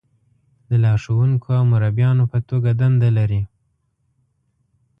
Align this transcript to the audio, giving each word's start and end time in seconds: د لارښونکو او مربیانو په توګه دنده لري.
د 0.69 0.71
لارښونکو 0.83 1.47
او 1.59 1.63
مربیانو 1.73 2.23
په 2.31 2.39
توګه 2.49 2.69
دنده 2.81 3.09
لري. 3.17 3.41